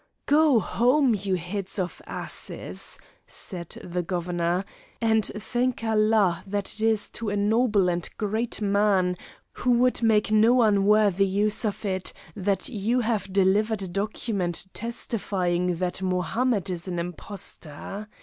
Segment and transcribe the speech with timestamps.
[0.25, 4.65] "Go home, you heads of asses," said the Governor,
[4.99, 9.15] "and thank Allah that it is to a noble and a great man
[9.51, 15.75] who would make no unworthy use of it that you have delivered a document testifying
[15.75, 18.07] that Mohammed is an impostor.